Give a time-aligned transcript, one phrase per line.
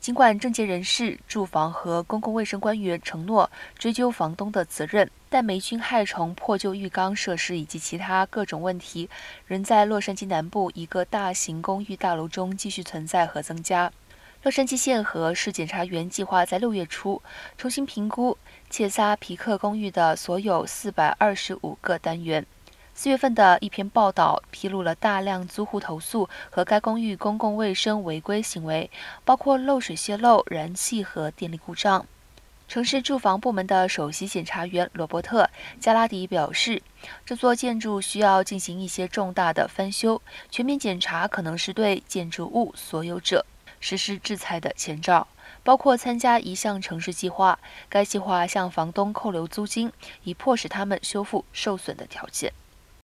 [0.00, 9.10] 尽管政界人士、住房和公共卫生官员承诺追究房东的责任，但霉菌害虫、破旧浴缸设施以及其他各种问题，
[9.46, 13.92] 仍在洛杉矶南部一个大型公寓大楼中继续存在和增加。
[14.42, 17.20] 洛杉矶县和市检察员计划在六月初
[17.58, 18.38] 重新评估
[18.70, 22.46] 切萨皮克公寓的所有四百二十五个单元。
[23.02, 28.90] 四月份的一篇报道披露了大量租户投诉和该公寓公共卫生违规行为，
[29.24, 32.04] 包括漏水泄漏、燃气和电力故障。
[32.68, 35.44] 城市住房部门的首席检察员罗伯特·
[35.80, 36.82] 加拉迪表示，
[37.24, 40.20] 这座建筑需要进行一些重大的翻修，
[40.50, 43.46] 全面检查可能是对建筑物所有者
[43.80, 45.26] 实施制裁的前兆，
[45.64, 47.58] 包括参加一项城市计划。
[47.88, 49.90] 该计划向房东扣留租金，
[50.24, 52.52] 以迫使他们修复受损的条件。